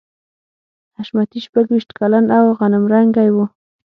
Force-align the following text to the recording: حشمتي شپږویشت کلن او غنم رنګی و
حشمتي 0.97 1.39
شپږویشت 1.45 1.89
کلن 1.99 2.25
او 2.37 2.45
غنم 2.59 2.83
رنګی 2.93 3.29
و 3.33 3.37